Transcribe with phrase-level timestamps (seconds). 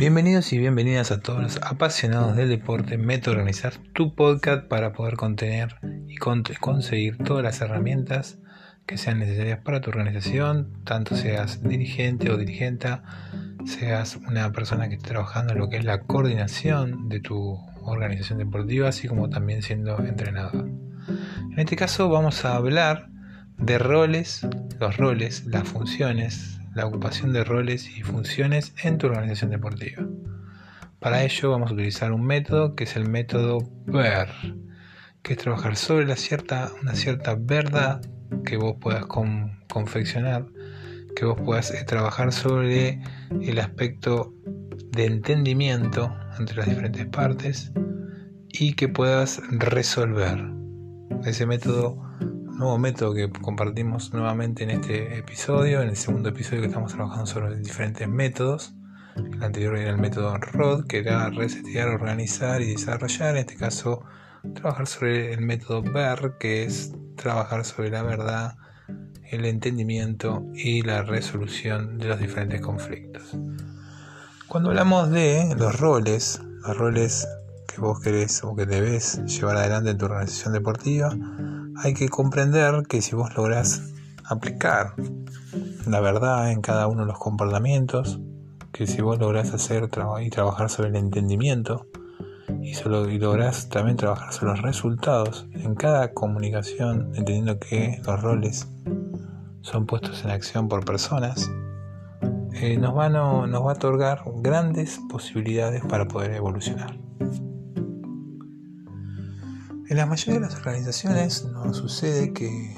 [0.00, 5.16] Bienvenidos y bienvenidas a todos los apasionados del deporte Método Organizar, tu podcast para poder
[5.16, 5.76] contener
[6.08, 8.38] y conseguir todas las herramientas
[8.86, 13.02] que sean necesarias para tu organización, tanto seas dirigente o dirigenta,
[13.66, 18.38] seas una persona que esté trabajando en lo que es la coordinación de tu organización
[18.38, 20.66] deportiva, así como también siendo entrenador.
[21.52, 23.10] En este caso vamos a hablar
[23.58, 24.46] de roles,
[24.78, 30.06] los roles, las funciones, la ocupación de roles y funciones en tu organización deportiva.
[30.98, 34.28] Para ello vamos a utilizar un método que es el método VER,
[35.22, 38.02] que es trabajar sobre la cierta, una cierta verdad
[38.44, 40.46] que vos puedas confeccionar,
[41.16, 43.02] que vos puedas eh, trabajar sobre
[43.40, 44.34] el aspecto
[44.92, 47.72] de entendimiento entre las diferentes partes
[48.48, 50.38] y que puedas resolver.
[51.24, 52.02] Ese método
[52.60, 57.24] nuevo método que compartimos nuevamente en este episodio, en el segundo episodio que estamos trabajando
[57.24, 58.74] sobre diferentes métodos.
[59.16, 63.30] El anterior era el método ROD, que era resetear, organizar y desarrollar.
[63.30, 64.04] En este caso,
[64.54, 68.56] trabajar sobre el método BER, que es trabajar sobre la verdad,
[69.30, 73.38] el entendimiento y la resolución de los diferentes conflictos.
[74.48, 77.26] Cuando hablamos de los roles, los roles
[77.66, 81.16] que vos querés o que debes llevar adelante en tu organización deportiva,
[81.76, 83.82] hay que comprender que si vos lográs
[84.24, 84.94] aplicar
[85.86, 88.20] la verdad en cada uno de los comportamientos,
[88.72, 89.88] que si vos lográs hacer
[90.22, 91.86] y trabajar sobre el entendimiento
[92.62, 98.22] y, solo, y lográs también trabajar sobre los resultados en cada comunicación, entendiendo que los
[98.22, 98.68] roles
[99.62, 101.50] son puestos en acción por personas,
[102.52, 106.99] eh, nos, van nos va a otorgar grandes posibilidades para poder evolucionar.
[109.90, 112.76] En la mayoría de las organizaciones nos sucede que,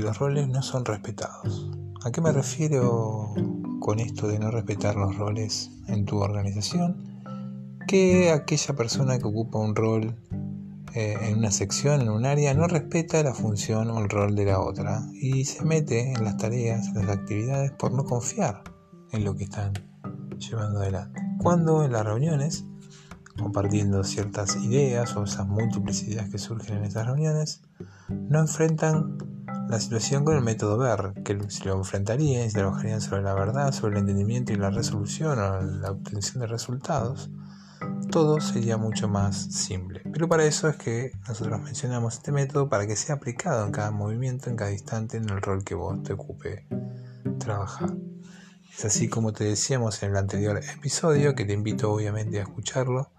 [0.00, 1.68] los roles no son respetados.
[2.04, 3.34] ¿A qué me refiero
[3.80, 7.20] con esto de no respetar los roles en tu organización?
[7.88, 10.14] Que aquella persona que ocupa un rol
[10.94, 14.44] eh, en una sección, en un área, no respeta la función o el rol de
[14.44, 18.62] la otra y se mete en las tareas, en las actividades por no confiar
[19.10, 19.72] en lo que están
[20.38, 21.20] llevando adelante.
[21.42, 22.64] Cuando en las reuniones
[23.36, 27.62] compartiendo ciertas ideas o esas múltiples ideas que surgen en estas reuniones,
[28.08, 29.18] no enfrentan
[29.68, 33.72] la situación con el método ver, que si lo enfrentarían, si trabajarían sobre la verdad,
[33.72, 37.30] sobre el entendimiento y la resolución o la obtención de resultados,
[38.10, 40.02] todo sería mucho más simple.
[40.12, 43.90] Pero para eso es que nosotros mencionamos este método para que sea aplicado en cada
[43.90, 46.66] movimiento, en cada instante, en el rol que vos te ocupe
[47.38, 47.94] trabajar.
[48.76, 53.11] Es así como te decíamos en el anterior episodio, que te invito obviamente a escucharlo,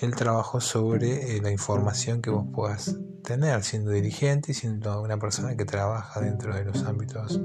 [0.00, 5.18] el trabajo sobre eh, la información que vos puedas tener siendo dirigente y siendo una
[5.18, 7.40] persona que trabaja dentro de los ámbitos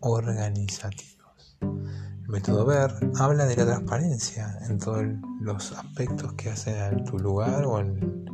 [0.00, 1.58] organizativos.
[1.60, 5.04] El método VER habla de la transparencia en todos
[5.40, 8.24] los aspectos que hacen en tu lugar o en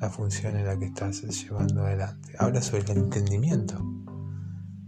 [0.00, 2.34] la función en la que estás llevando adelante.
[2.38, 3.74] Habla sobre el entendimiento.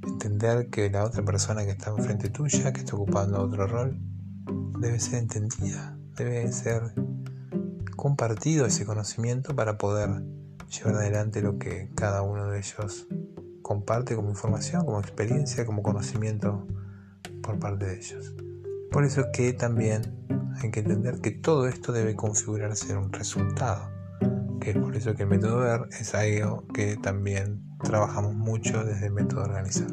[0.07, 3.99] Entender que la otra persona que está enfrente tuya, que está ocupando otro rol,
[4.79, 6.95] debe ser entendida, debe ser
[7.99, 10.23] compartido ese conocimiento para poder
[10.71, 13.09] llevar adelante lo que cada uno de ellos
[13.61, 16.65] comparte como información, como experiencia, como conocimiento
[17.43, 18.35] por parte de ellos.
[18.93, 20.15] Por eso es que también
[20.63, 23.91] hay que entender que todo esto debe configurarse en un resultado,
[24.61, 29.07] que es por eso que el método ver es algo que también trabajamos mucho desde
[29.07, 29.91] el método organizar.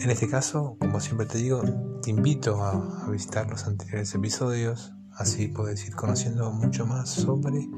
[0.00, 1.62] En este caso, como siempre te digo,
[2.02, 7.68] te invito a, a visitar los anteriores episodios, Así puedes ir conociendo mucho más sobre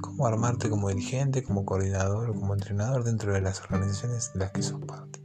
[0.00, 4.50] cómo armarte como dirigente, como coordinador o como entrenador dentro de las organizaciones de las
[4.52, 5.22] que sos parte.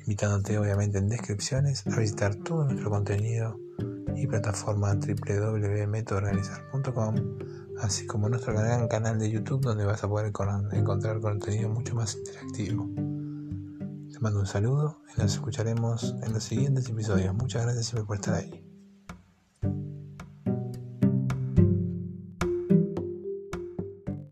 [0.00, 3.58] Invitándote obviamente en descripciones a visitar todo nuestro contenido
[4.14, 7.14] y plataforma www.metoorganizar.com,
[7.80, 10.32] así como nuestro gran canal de YouTube donde vas a poder
[10.72, 12.88] encontrar contenido mucho más interactivo.
[14.12, 17.34] Te mando un saludo y nos escucharemos en los siguientes episodios.
[17.34, 18.71] Muchas gracias siempre por estar ahí.